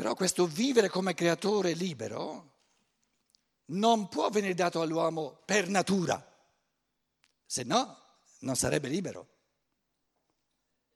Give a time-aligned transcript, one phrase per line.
[0.00, 2.52] Però questo vivere come creatore libero
[3.66, 6.26] non può venire dato all'uomo per natura,
[7.44, 9.28] se no non sarebbe libero.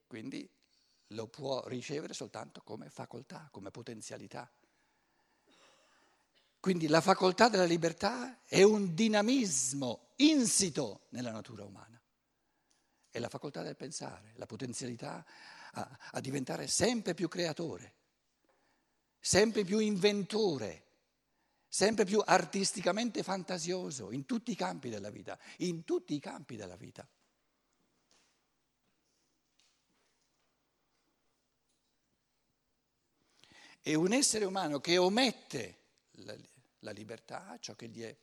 [0.07, 0.51] Quindi
[1.09, 4.51] lo può ricevere soltanto come facoltà, come potenzialità.
[6.59, 12.01] Quindi la facoltà della libertà è un dinamismo insito nella natura umana.
[13.11, 15.23] È la facoltà del pensare, la potenzialità
[15.73, 17.97] a, a diventare sempre più creatore,
[19.27, 20.83] sempre più inventore
[21.67, 26.77] sempre più artisticamente fantasioso in tutti i campi della vita, in tutti i campi della
[26.77, 27.05] vita.
[33.83, 35.79] E un essere umano che omette
[36.19, 36.37] la,
[36.79, 38.17] la libertà, ciò che gli è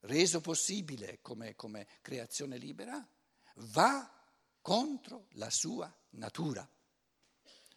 [0.00, 3.06] reso possibile come, come creazione libera,
[3.56, 4.10] va
[4.62, 6.66] contro la sua natura.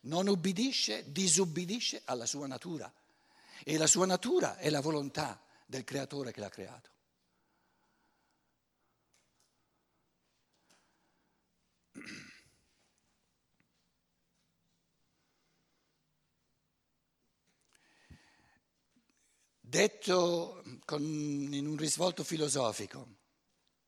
[0.08, 2.92] Non ubbidisce, disubbidisce alla sua natura.
[3.64, 6.90] E la sua natura è la volontà del creatore che l'ha creato.
[19.60, 23.18] Detto con, in un risvolto filosofico,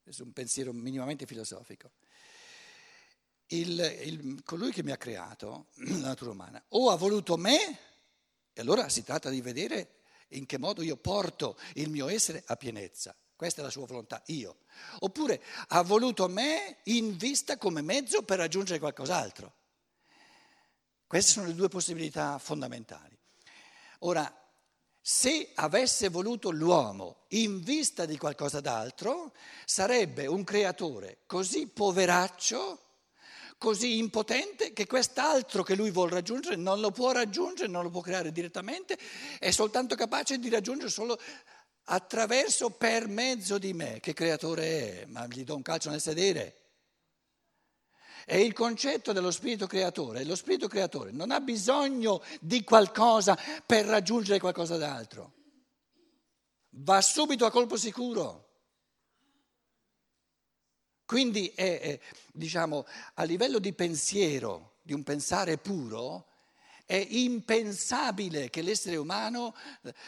[0.03, 1.93] è un pensiero minimamente filosofico,
[3.49, 7.79] il, il, colui che mi ha creato, la natura umana, o ha voluto me,
[8.53, 12.55] e allora si tratta di vedere in che modo io porto il mio essere a
[12.55, 13.15] pienezza.
[13.35, 14.57] Questa è la sua volontà, io.
[14.99, 19.53] Oppure ha voluto me in vista come mezzo per raggiungere qualcos'altro.
[21.07, 23.17] Queste sono le due possibilità fondamentali.
[23.99, 24.31] Ora,
[25.01, 29.33] se avesse voluto l'uomo in vista di qualcosa d'altro,
[29.65, 32.88] sarebbe un creatore così poveraccio
[33.59, 37.99] così impotente che quest'altro che lui vuole raggiungere non lo può raggiungere, non lo può
[38.01, 38.97] creare direttamente,
[39.37, 41.19] è soltanto capace di raggiungere solo
[41.83, 46.55] attraverso, per mezzo di me, che creatore è, ma gli do un calcio nel sedere.
[48.25, 50.23] È il concetto dello spirito creatore.
[50.23, 55.33] Lo spirito creatore non ha bisogno di qualcosa per raggiungere qualcosa d'altro.
[56.69, 58.49] Va subito a colpo sicuro.
[61.09, 61.99] Quindi è, è,
[62.39, 66.25] diciamo, a livello di pensiero, di un pensare puro,
[66.89, 69.53] è impensabile che l'essere umano,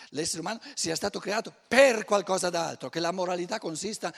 [0.09, 4.11] l'essere umano, sia stato creato per qualcosa d'altro, che la moralità consista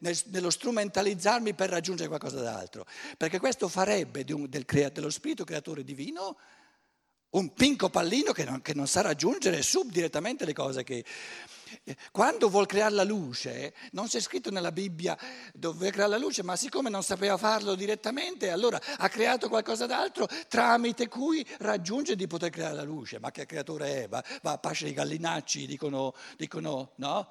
[0.00, 2.84] nello strumentalizzarmi per raggiungere qualcosa d'altro,
[3.16, 6.36] perché questo farebbe un, del, dello spirito creatore divino
[7.30, 11.04] un pinco pallino che non, che non sa raggiungere subdirettamente le cose che...
[12.10, 15.16] Quando vuol creare la luce, non c'è scritto nella Bibbia
[15.54, 20.26] dove creare la luce, ma siccome non sapeva farlo direttamente, allora ha creato qualcosa d'altro
[20.48, 23.20] tramite cui raggiunge di poter creare la luce.
[23.20, 24.08] Ma che creatore è?
[24.08, 27.28] Va, va a pascere i gallinacci, dicono, dicono no?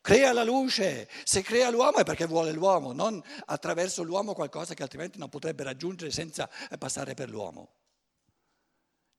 [0.00, 4.82] Crea la luce, se crea l'uomo è perché vuole l'uomo, non attraverso l'uomo qualcosa che
[4.84, 6.48] altrimenti non potrebbe raggiungere senza
[6.78, 7.81] passare per l'uomo.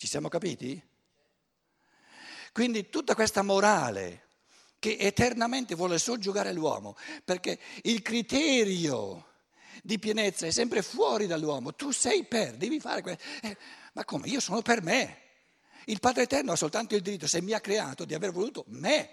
[0.03, 0.83] Ci siamo capiti?
[2.51, 4.27] Quindi tutta questa morale
[4.77, 9.27] che eternamente vuole soggiogare l'uomo, perché il criterio
[9.81, 13.23] di pienezza è sempre fuori dall'uomo, tu sei per, devi fare questo.
[13.43, 13.55] Eh,
[13.93, 14.27] ma come?
[14.27, 15.21] Io sono per me.
[15.85, 19.09] Il Padre Eterno ha soltanto il diritto, se mi ha creato, di aver voluto me.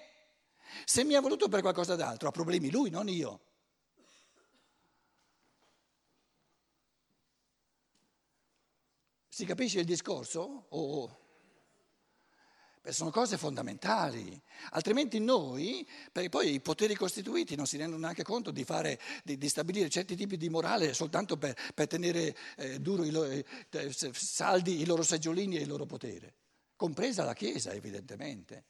[0.84, 3.42] Se mi ha voluto per qualcosa d'altro, ha problemi lui, non io.
[9.40, 10.66] Si capisce il discorso?
[10.68, 11.18] Oh.
[12.90, 14.38] Sono cose fondamentali,
[14.72, 19.38] altrimenti noi, perché poi i poteri costituiti non si rendono neanche conto di, fare, di,
[19.38, 23.46] di stabilire certi tipi di morale soltanto per, per tenere eh, i loro, eh,
[24.12, 26.34] saldi i loro seggiolini e il loro potere,
[26.76, 28.64] compresa la Chiesa evidentemente.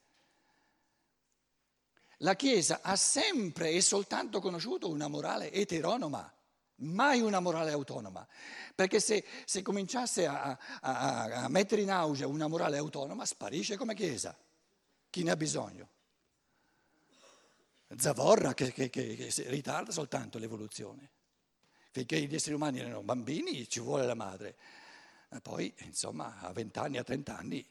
[2.19, 6.33] La Chiesa ha sempre e soltanto conosciuto una morale eteronoma
[6.81, 8.27] mai una morale autonoma,
[8.75, 13.95] perché se, se cominciasse a, a, a, mettere in auge una morale autonoma sparisce come
[13.95, 14.37] Chiesa.
[15.11, 15.89] Chi ne ha bisogno?
[17.97, 21.11] Zavorra che, che, che, che ritarda soltanto l'evoluzione.
[21.91, 24.57] Finché gli esseri umani erano bambini ci vuole la madre,
[25.31, 27.69] ma poi insomma a 20 anni, a 30 anni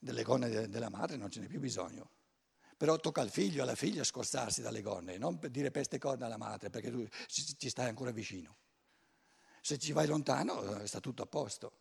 [0.00, 2.10] delle gonne della madre non ce n'è più bisogno.
[2.78, 6.36] Però tocca al figlio e alla figlia scostarsi dalle gonne, non dire peste corna alla
[6.36, 8.56] madre, perché tu ci stai ancora vicino.
[9.60, 11.72] Se ci vai lontano eh, sta tutto a posto.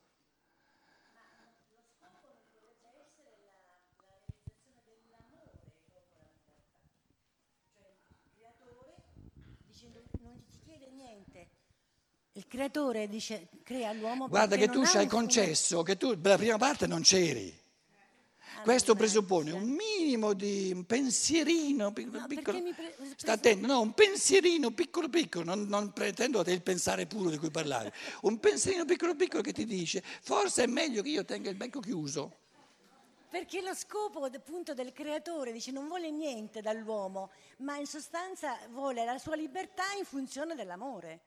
[12.37, 14.27] Il creatore dice crea l'uomo.
[14.27, 17.66] Guarda che tu ci hai concesso che tu per la prima parte non c'eri.
[18.63, 22.61] Questo presuppone un minimo di un pensierino piccolo, No, piccolo.
[22.73, 27.37] pre- Sta attento, no, un pensierino piccolo piccolo, non, non pretendo del pensare puro di
[27.37, 31.49] cui parlavi, un pensierino piccolo piccolo che ti dice forse è meglio che io tenga
[31.49, 32.39] il becco chiuso.
[33.29, 39.03] Perché lo scopo appunto del creatore dice non vuole niente dall'uomo, ma in sostanza vuole
[39.05, 41.21] la sua libertà in funzione dell'amore.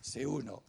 [0.00, 0.64] Se uno,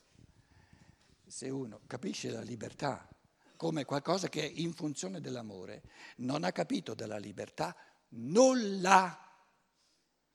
[1.25, 3.07] se uno capisce la libertà
[3.55, 5.83] come qualcosa che è in funzione dell'amore,
[6.17, 7.75] non ha capito della libertà
[8.09, 9.17] nulla.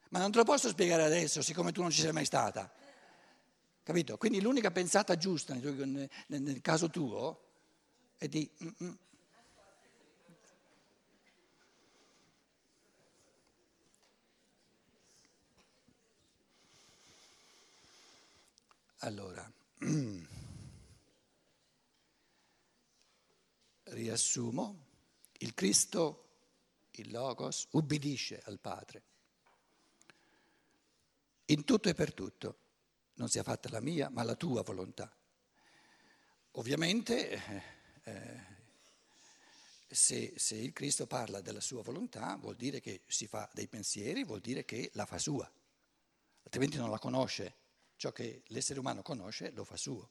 [0.09, 2.73] Ma non te lo posso spiegare adesso, siccome tu non ci sei mai stata.
[3.83, 4.17] Capito?
[4.17, 7.43] Quindi l'unica pensata giusta nel, caso tuo
[8.17, 8.51] è di...
[8.63, 8.95] mm, mm.
[19.01, 19.53] Allora,
[23.85, 24.85] riassumo,
[25.39, 26.29] il Cristo,
[26.93, 29.03] il Logos, ubbidisce al Padre
[31.47, 32.59] in tutto e per tutto.
[33.15, 35.15] Non sia fatta la mia, ma la tua volontà.
[36.53, 37.63] Ovviamente, eh,
[38.05, 38.41] eh,
[39.87, 44.25] se, se il Cristo parla della sua volontà, vuol dire che si fa dei pensieri,
[44.25, 45.51] vuol dire che la fa sua,
[46.43, 47.65] altrimenti non la conosce.
[47.97, 50.11] Ciò che l'essere umano conosce lo fa suo.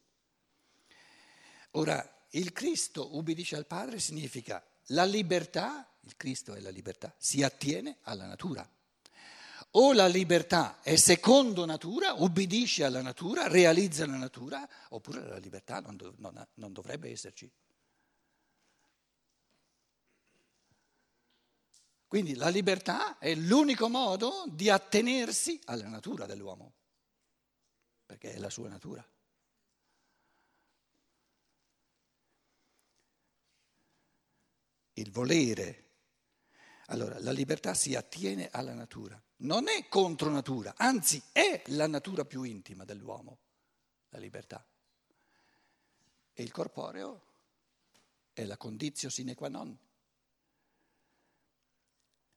[1.72, 7.44] Ora, il Cristo ubbidisce al Padre significa la libertà, il Cristo è la libertà, si
[7.44, 8.68] attiene alla natura.
[9.78, 15.80] O la libertà è secondo natura, ubbidisce alla natura, realizza la natura, oppure la libertà
[15.80, 17.52] non, dov- non non dovrebbe esserci.
[22.08, 26.74] Quindi la libertà è l'unico modo di attenersi alla natura dell'uomo,
[28.06, 29.06] perché è la sua natura.
[34.94, 35.84] Il volere.
[36.88, 42.26] Allora, la libertà si attiene alla natura, non è contro natura, anzi è la natura
[42.26, 43.40] più intima dell'uomo,
[44.10, 44.64] la libertà.
[46.32, 47.24] E il corporeo
[48.34, 49.76] è la condizio sine qua non.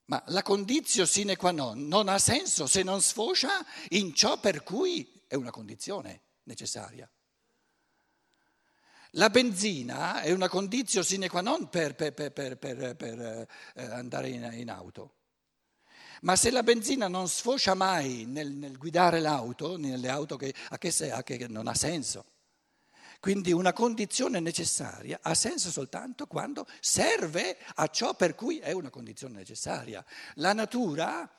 [0.05, 4.63] Ma la condizio sine qua non non ha senso se non sfocia in ciò per
[4.63, 7.07] cui è una condizione necessaria.
[9.11, 14.49] La benzina è una condizio sine qua non per- per- per- per, eh, andare in,
[14.53, 15.13] in auto.
[16.21, 20.77] Ma se la benzina non sfocia mai nel, nel guidare l'auto, nelle auto che, a
[20.79, 22.25] che, se- a che non ha senso.
[23.19, 28.89] Quindi una condizione necessaria ha senso soltanto quando serve a ciò per cui è una
[28.89, 30.03] condizione necessaria.
[30.35, 31.29] La natura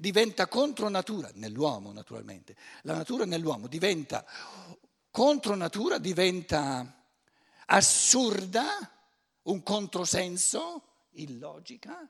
[0.00, 4.24] diventa contro natura, nell'uomo naturalmente, la natura nell'uomo diventa
[5.10, 7.04] contro natura, diventa
[7.66, 8.90] assurda,
[9.42, 12.08] un controsenso, illogica,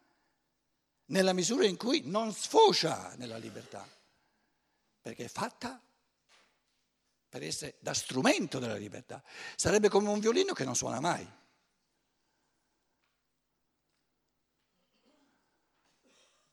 [1.07, 3.85] nella misura in cui non sfocia nella libertà,
[5.01, 5.83] perché è fatta
[7.29, 9.21] per essere da strumento della libertà.
[9.57, 11.29] Sarebbe come un violino che non suona mai.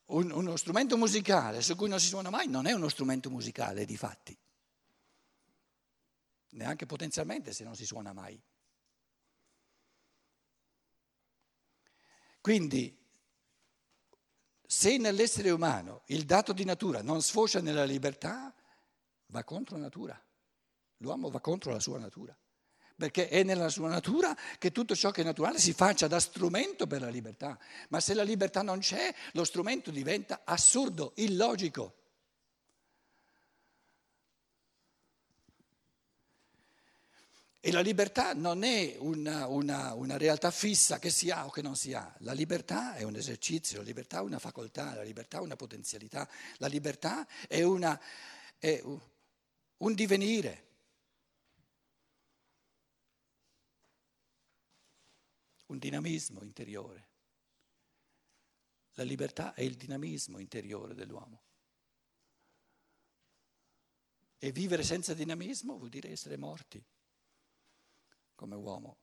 [0.08, 3.86] Un- uno strumento musicale su cui non si suona mai non è uno strumento musicale
[3.86, 4.38] di fatti,
[6.52, 8.42] neanche potenzialmente se non si suona mai.
[12.40, 12.98] Quindi,
[14.66, 18.54] se nell'essere umano il dato di natura non sfocia nella libertà,
[19.28, 20.18] va contro natura.
[20.98, 22.38] L'uomo va contro la sua natura,
[22.98, 26.88] perché è nella sua natura che tutto ciò che è naturale si faccia da strumento
[26.88, 27.58] per la libertà.
[27.90, 31.94] Ma se la libertà non c'è, lo strumento diventa assurdo, illogico.
[37.60, 41.62] E la libertà non è una, una- una realtà fissa che si ha o che
[41.62, 42.16] non si ha.
[42.20, 46.28] La libertà è un esercizio, la libertà è una facoltà, la libertà è una potenzialità,
[46.58, 48.00] la libertà è, una,
[48.58, 50.67] è un- divenire.
[55.68, 57.10] Un dinamismo interiore.
[58.94, 61.44] La libertà è il dinamismo interiore dell'uomo.
[64.40, 66.84] E vivere senza dinamismo vuol dire essere morti
[68.36, 68.98] come uomo.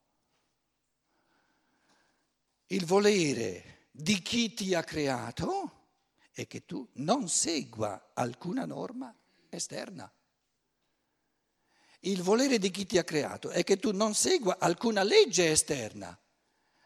[2.67, 5.89] Il volere di chi ti ha creato
[6.33, 9.15] è che tu non segua alcuna norma
[9.49, 10.13] esterna.
[12.01, 16.19] Il volere di chi ti ha creato è che tu non segua alcuna legge esterna,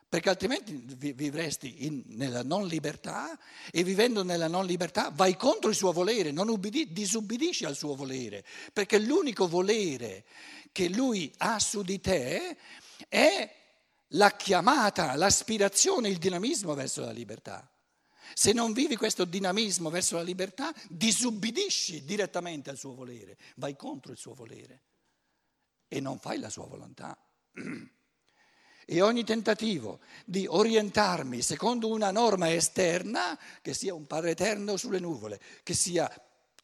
[0.09, 3.39] perché altrimenti vivresti in, nella non libertà
[3.71, 7.95] e vivendo nella non libertà vai contro il suo volere, non ubbidi, disubbidisci al suo
[7.95, 10.25] volere, perché l'unico volere
[10.73, 12.57] che lui ha su di te
[13.09, 13.55] è
[14.13, 17.71] la chiamata, l'aspirazione, il dinamismo verso la libertà.
[18.33, 24.13] Se non vivi questo dinamismo verso la libertà, disubbidisci direttamente al suo volere, vai contro
[24.13, 24.85] il suo volere
[25.87, 27.17] e non fai la sua volontà.
[28.91, 34.99] E ogni tentativo di orientarmi secondo una norma esterna, che sia un Padre Eterno sulle
[34.99, 36.11] nuvole, che sia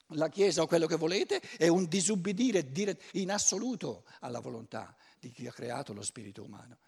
[0.09, 2.66] la Chiesa o quello che volete, è un disubbidire
[3.12, 6.78] in assoluto alla volontà di chi ha creato lo spirito umano.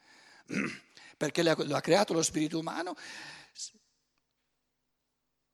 [1.19, 2.97] Perché l'ha creato lo spirito umano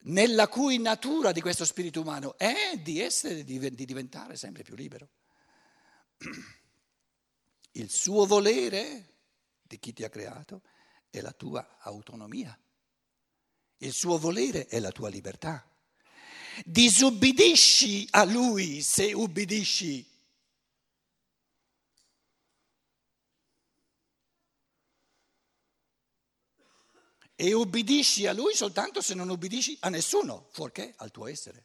[0.04, 5.08] nella cui natura di questo spirito umano è di essere, di diventare sempre più libero.
[7.72, 9.11] Il suo volere
[9.72, 10.60] di chi ti ha creato
[11.08, 12.54] è la tua autonomia.
[13.78, 15.66] Il suo volere è la tua libertà.
[16.62, 20.10] Disubbidisci a lui se ubbidisci.
[27.34, 31.64] E ubbidisci a lui soltanto se non ubbidisci a nessuno, fuorché al tuo essere.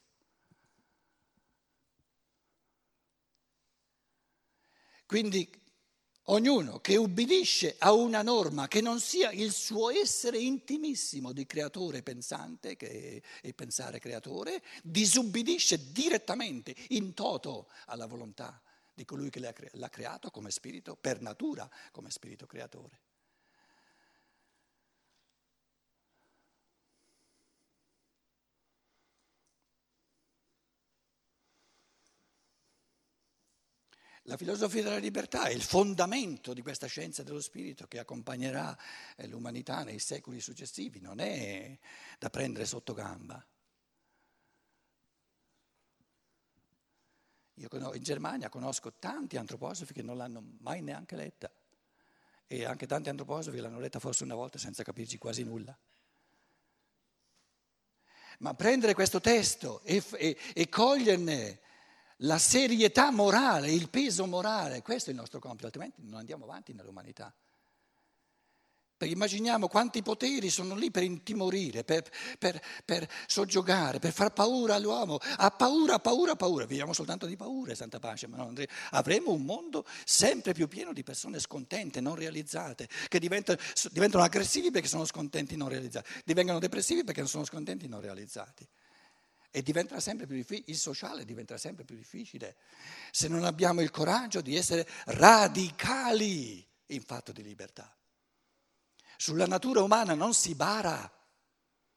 [5.06, 5.67] Quindi
[6.30, 12.04] Ognuno che ubbidisce a una norma che non sia il suo essere intimissimo di creatore
[12.04, 18.62] pensante che è pensare creatore, disubbidisce direttamente, in toto, alla volontà
[18.94, 23.00] di colui che l'ha creato come spirito, per natura come spirito creatore.
[34.30, 38.78] La filosofia della libertà è il fondamento di questa scienza dello spirito che accompagnerà
[39.16, 41.78] eh, l'umanità nei secoli successivi, non è
[42.20, 43.42] da prendere sotto gamba.
[47.54, 51.50] Io in Germania conosco tanti antroposofi che non l'hanno mai neanche letta
[52.46, 55.76] e anche tanti antroposofi l'hanno letta forse una volta senza capirci quasi nulla.
[58.40, 61.62] Ma prendere questo testo e, e, e coglierne
[62.22, 66.74] la serietà morale, il peso morale, questo è il nostro compito, altrimenti non andiamo avanti
[66.74, 67.34] nell'umanità.
[68.98, 72.10] Perché immaginiamo quanti poteri sono lì per intimorire, per,
[72.40, 75.20] per, per soggiogare, per far paura all'uomo.
[75.36, 76.66] Ha paura, paura, paura.
[76.66, 78.56] Viviamo soltanto di paure, Santa Pace, ma non,
[78.92, 83.60] avremo un mondo sempre più pieno di persone scontente, non realizzate, che diventano,
[83.92, 88.68] diventano aggressivi perché sono scontenti, non realizzati, diventano depressivi perché sono scontenti, non realizzati.
[89.58, 92.58] E diventerà sempre più difficile, il sociale diventerà sempre più difficile
[93.10, 97.92] se non abbiamo il coraggio di essere radicali in fatto di libertà.
[99.18, 101.12] Sulla natura umana non si bara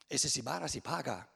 [0.06, 1.30] e se si bara si paga.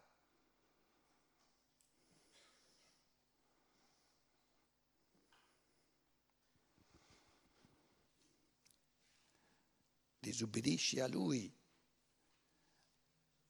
[10.21, 11.55] Disubbidisci a lui,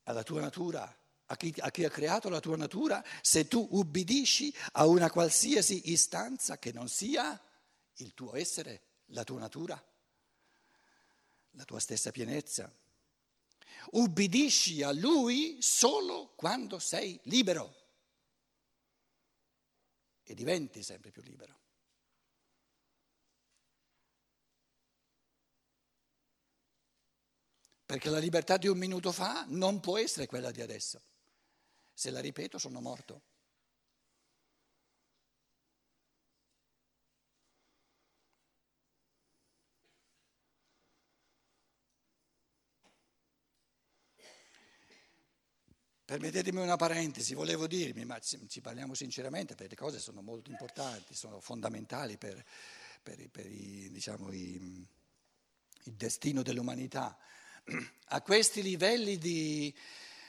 [0.02, 4.54] alla tua natura a chi, a chi ha creato la tua natura se tu ubbidisci
[4.73, 7.40] a una qualsiasi istanza che non sia
[7.99, 9.83] il tuo essere, la tua natura,
[11.50, 12.71] la tua stessa pienezza.
[13.93, 17.83] Ubbidisci a lui solo quando sei libero
[20.23, 21.61] e diventi sempre più libero.
[27.85, 31.02] Perché la libertà di un minuto fa non può essere quella di adesso.
[31.94, 33.22] Se la ripeto sono morto.
[46.06, 51.14] Permettetemi una parentesi, volevo dirmi, ma ci parliamo sinceramente perché le cose sono molto importanti,
[51.14, 52.44] sono fondamentali per,
[53.02, 54.86] per, per i, diciamo, i,
[55.84, 57.16] il destino dell'umanità.
[58.08, 59.74] A questi livelli di,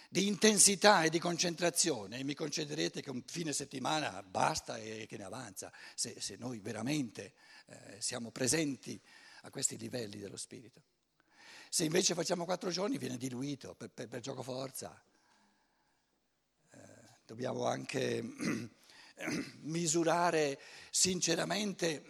[0.10, 5.24] di intensità e di concentrazione, mi concederete che un fine settimana basta e che ne
[5.24, 7.34] avanza, se, se noi veramente
[7.68, 9.00] eh, siamo presenti
[9.42, 10.82] a questi livelli dello spirito.
[11.70, 15.04] Se invece facciamo quattro giorni viene diluito per, per, per gioco forza.
[16.72, 16.78] Eh,
[17.26, 18.24] dobbiamo anche
[19.62, 20.60] misurare
[20.90, 22.06] sinceramente,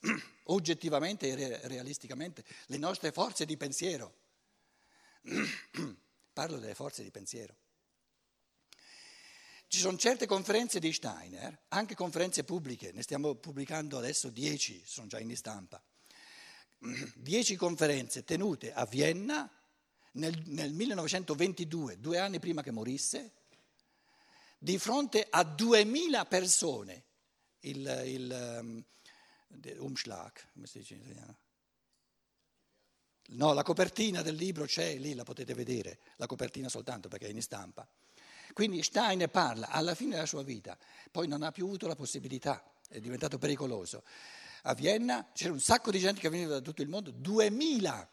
[0.44, 4.14] oggettivamente e realisticamente le nostre forze di pensiero.
[6.36, 7.56] Parlo delle forze di pensiero.
[9.68, 15.06] Ci sono certe conferenze di Steiner, anche conferenze pubbliche, ne stiamo pubblicando adesso dieci, sono
[15.06, 15.82] già in stampa,
[17.14, 19.50] dieci conferenze tenute a Vienna
[20.12, 23.32] nel, nel 1922, due anni prima che morisse,
[24.58, 27.04] di fronte a duemila persone.
[27.60, 28.84] Il, il um,
[29.78, 31.38] Umschlag, come si dice in italiano?
[33.28, 37.30] No, la copertina del libro c'è lì, la potete vedere, la copertina soltanto perché è
[37.30, 37.86] in stampa.
[38.52, 40.78] Quindi Stein parla alla fine della sua vita,
[41.10, 44.04] poi non ha più avuto la possibilità, è diventato pericoloso.
[44.62, 48.10] A Vienna c'era un sacco di gente che veniva da tutto il mondo, 2000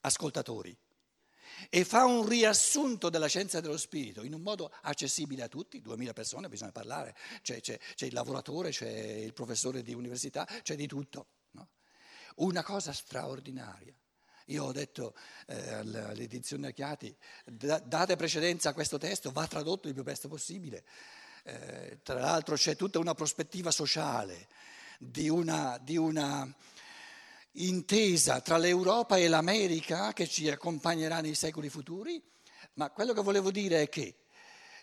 [0.00, 0.76] ascoltatori,
[1.68, 6.12] e fa un riassunto della scienza dello spirito in un modo accessibile a tutti, 2000
[6.12, 10.86] persone, bisogna parlare, c'è, c'è, c'è il lavoratore, c'è il professore di università, c'è di
[10.86, 11.26] tutto.
[12.40, 13.94] Una cosa straordinaria.
[14.46, 15.14] Io ho detto
[15.46, 20.84] eh, all'edizione Acchiati, date precedenza a questo testo, va tradotto il più presto possibile.
[21.44, 24.48] Eh, tra l'altro c'è tutta una prospettiva sociale
[24.98, 26.52] di una, di una
[27.52, 32.22] intesa tra l'Europa e l'America che ci accompagnerà nei secoli futuri,
[32.74, 34.24] ma quello che volevo dire è che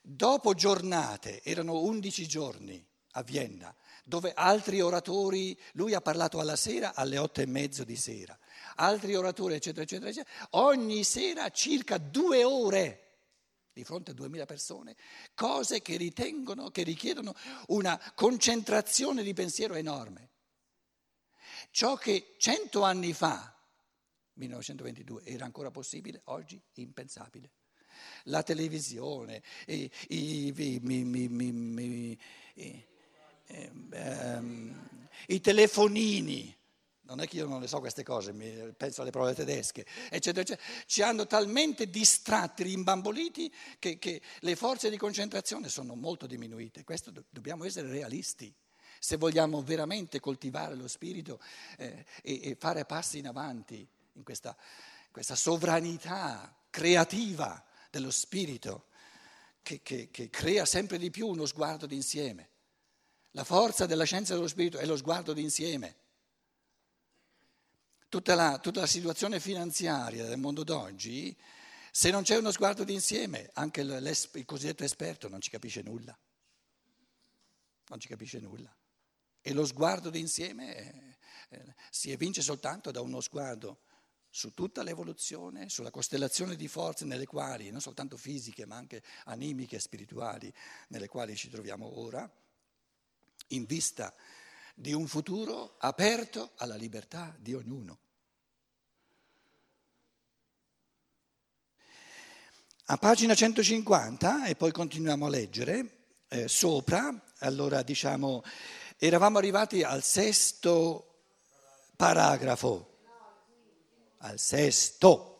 [0.01, 2.85] dopo giornate, erano 11 giorni
[3.17, 7.95] a Vienna, dove altri oratori, lui ha parlato alla sera alle otto e mezzo di
[7.95, 8.37] sera,
[8.75, 13.01] altri oratori eccetera eccetera eccetera, ogni sera circa due ore
[13.73, 14.95] di fronte a duemila persone,
[15.35, 17.35] cose che ritengono, che richiedono
[17.67, 20.29] una concentrazione di pensiero enorme.
[21.69, 23.55] Ciò che cento anni fa,
[24.33, 27.51] 1922, era ancora possibile, oggi impensabile.
[28.25, 32.17] La televisione, i, i, i,
[33.47, 34.87] ehm,
[35.27, 36.55] i telefonini,
[37.01, 38.33] non è che io non le so queste cose,
[38.75, 44.89] penso alle prove tedesche, eccetera, eccetera, ci hanno talmente distratti, rimbamboliti, che, che le forze
[44.89, 46.83] di concentrazione sono molto diminuite.
[46.83, 48.53] Questo dobbiamo essere realisti
[48.99, 51.39] se vogliamo veramente coltivare lo spirito
[51.77, 54.55] eh, e, e, fare passi in avanti in questa,
[55.11, 58.85] questa sovranità creativa dello spirito
[59.61, 62.49] che, che, che crea sempre di più uno sguardo d'insieme.
[63.31, 65.95] La forza della scienza dello spirito è lo sguardo d'insieme.
[68.09, 71.35] Tutta la, tutta la situazione finanziaria del mondo d'oggi,
[71.91, 76.17] se non c'è uno sguardo d'insieme, anche il cosiddetto esperto non ci capisce nulla.
[77.87, 78.73] Non ci capisce nulla.
[79.41, 81.17] E lo sguardo d'insieme eh,
[81.49, 83.79] eh, si evince soltanto da uno sguardo
[84.29, 89.77] su tutta l'evoluzione, sulla costellazione di forze nelle quali, non soltanto fisiche ma anche animiche
[89.77, 90.53] e spirituali,
[90.89, 92.29] nelle quali ci troviamo ora,
[93.47, 94.13] in vista
[94.73, 97.99] di un futuro aperto alla libertà di ognuno.
[102.89, 108.43] A pagina 150, e poi continuiamo a leggere, eh, sopra, allora diciamo
[108.99, 111.19] Eravamo arrivati al sesto
[111.95, 112.97] paragrafo,
[114.17, 115.33] al sesto.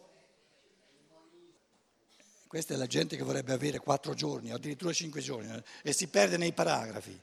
[2.45, 6.07] Questa è la gente che vorrebbe avere quattro giorni, addirittura cinque giorni, eh, e si
[6.07, 7.19] perde nei paragrafi.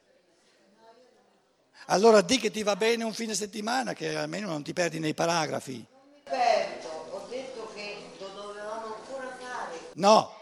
[1.86, 5.14] Allora di che ti va bene un fine settimana, che almeno non ti perdi nei
[5.14, 5.84] paragrafi.
[5.88, 9.78] Non mi perdo, ho detto che lo dovevamo ancora fare.
[9.94, 10.34] No,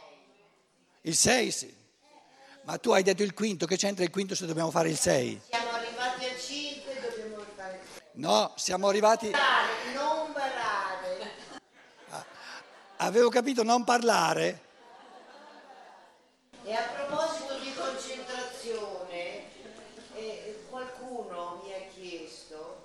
[1.03, 1.75] il 6 sì.
[2.65, 5.41] Ma tu hai detto il quinto, che c'entra il quinto se dobbiamo fare il 6?
[5.51, 8.03] Siamo arrivati al 5 dobbiamo fare il 6.
[8.13, 9.31] No, siamo arrivati...
[9.95, 11.31] Non parlare.
[12.11, 12.25] Ah,
[12.99, 14.61] avevo capito non parlare.
[16.63, 19.43] E a proposito di concentrazione,
[20.15, 22.85] eh, qualcuno mi ha chiesto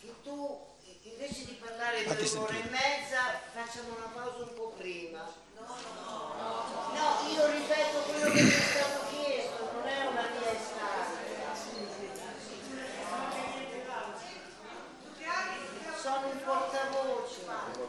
[0.00, 0.60] che tu
[1.02, 1.56] invece di
[2.02, 5.22] parlare per un'ora e mezza facciamo una pausa un po' prima.
[5.54, 6.92] No, no, no.
[6.94, 9.04] No, io ripeto quello che mi è stato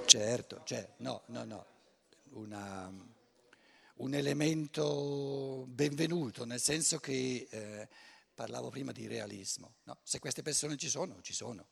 [0.06, 1.65] Certo, cioè, no, no, no,
[2.30, 2.89] Una,
[3.96, 7.89] un elemento benvenuto, nel senso che eh,
[8.34, 9.76] parlavo prima di realismo.
[9.84, 9.98] No?
[10.04, 11.68] Se queste persone ci sono, ci sono,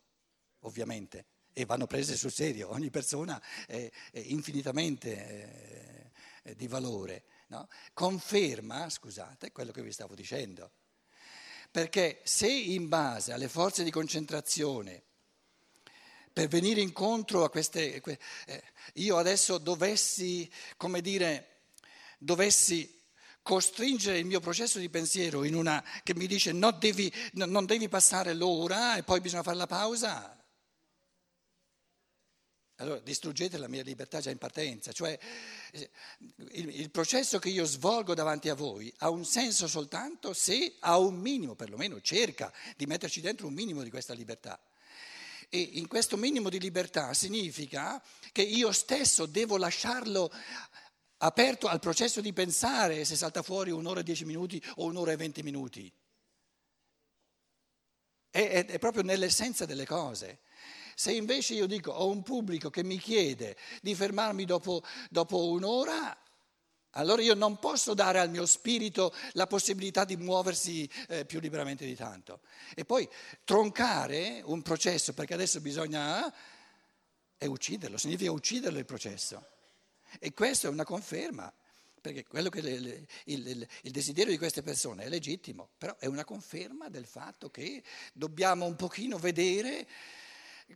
[0.61, 6.11] ovviamente, e vanno prese sul serio, ogni persona è, è infinitamente
[6.43, 7.23] eh, di valore.
[7.47, 7.67] No?
[7.93, 10.71] Conferma, scusate, quello che vi stavo dicendo.
[11.71, 15.03] Perché se in base alle forze di concentrazione
[16.33, 18.01] per venire incontro a queste...
[18.01, 18.63] Eh,
[18.93, 21.61] io adesso dovessi, come dire,
[22.17, 23.01] dovessi
[23.43, 27.65] costringere il mio processo di pensiero in una che mi dice no, devi, no, non
[27.65, 30.42] devi passare l'ora e poi bisogna fare la pausa.
[32.83, 35.17] Allora distruggete la mia libertà già in partenza, cioè
[35.71, 40.97] il, il, processo che io svolgo davanti a voi ha un senso soltanto se ha
[40.97, 44.59] un minimo, perlomeno cerca di metterci dentro un minimo di questa libertà.
[45.47, 50.29] E in questo minimo di libertà significa che io stesso devo lasciarlo
[51.19, 55.15] aperto al processo di pensare se salta fuori un'ora e dieci minuti o un'ora e
[55.15, 55.89] venti minuti.
[58.29, 60.39] È, è, è proprio nell'essenza delle cose.
[60.95, 66.17] Se invece io dico ho un pubblico che mi chiede di fermarmi dopo, dopo un'ora,
[66.95, 71.85] allora io non posso dare al mio spirito la possibilità di muoversi eh, più liberamente
[71.85, 72.41] di tanto.
[72.75, 73.09] E poi
[73.43, 76.31] troncare un processo, perché adesso bisogna,
[77.37, 79.43] è ucciderlo, significa ucciderlo il processo.
[80.19, 81.51] E questo è una conferma,
[81.99, 86.89] perché le, le, il, il desiderio di queste persone è legittimo, però è una conferma
[86.89, 87.81] del fatto che
[88.13, 89.87] dobbiamo un pochino vedere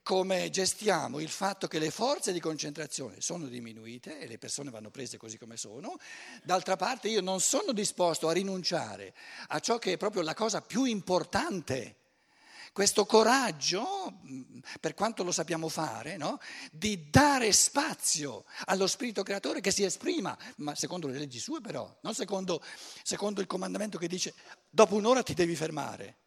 [0.03, 4.89] come gestiamo il fatto che le forze di concentrazione sono diminuite e le persone vanno
[4.89, 5.97] prese così come sono,
[6.43, 9.13] d'altra parte io non sono disposto a rinunciare
[9.47, 11.95] a ciò che è proprio la cosa più importante,
[12.77, 14.19] questo coraggio,
[14.79, 16.39] per quanto lo sappiamo fare, no?
[16.71, 21.91] di dare spazio allo Spirito Creatore che si esprima, ma secondo le leggi sue però,
[22.01, 22.61] non secondo,
[23.01, 24.35] secondo il comandamento che dice
[24.69, 26.17] dopo un'ora ti devi fermare.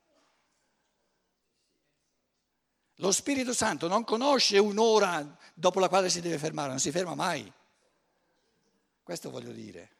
[3.00, 7.14] Lo Spirito Santo non conosce un'ora dopo la quale si deve fermare, non si ferma
[7.14, 7.50] mai.
[9.02, 9.90] Questo voglio dire.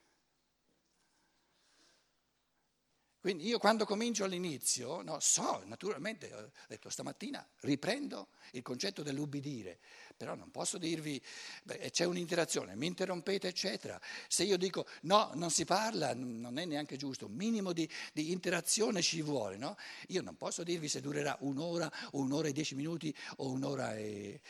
[3.21, 9.79] Quindi io quando comincio all'inizio, no, so, naturalmente, ho detto stamattina riprendo il concetto dell'ubbidire,
[10.17, 11.23] però non posso dirvi,
[11.65, 14.01] beh, c'è un'interazione, mi interrompete, eccetera.
[14.27, 18.33] Se io dico no, non si parla, non è neanche giusto, un minimo di, di
[18.33, 19.77] interazione ci vuole, no?
[20.09, 24.41] Io non posso dirvi se durerà un'ora o un'ora e dieci minuti o un'ora e...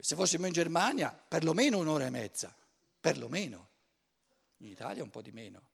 [0.00, 2.52] Se fossimo in Germania, perlomeno un'ora e mezza,
[2.98, 3.68] perlomeno.
[4.58, 5.71] In Italia un po' di meno.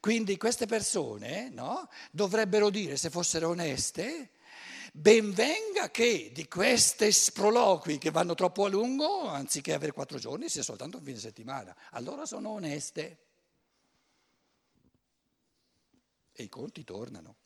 [0.00, 4.30] Quindi queste persone no, dovrebbero dire, se fossero oneste,
[4.92, 10.48] ben venga che di questi sproloqui che vanno troppo a lungo, anziché avere quattro giorni,
[10.48, 11.76] sia soltanto un fine settimana.
[11.90, 13.18] Allora sono oneste.
[16.32, 17.36] E i conti tornano.